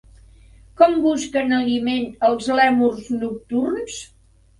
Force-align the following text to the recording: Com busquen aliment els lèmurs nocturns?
Com 0.79 0.95
busquen 1.01 1.53
aliment 1.57 2.07
els 2.29 2.47
lèmurs 2.61 3.13
nocturns? 3.19 4.01